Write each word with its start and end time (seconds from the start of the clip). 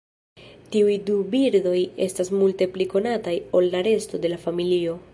Tiuj 0.75 0.95
du 1.09 1.17
birdoj 1.35 1.75
estas 2.07 2.33
multe 2.39 2.71
pli 2.79 2.91
konataj 2.97 3.37
ol 3.61 3.71
la 3.77 3.87
resto 3.93 4.27
de 4.27 4.35
la 4.37 4.45
familio. 4.49 5.03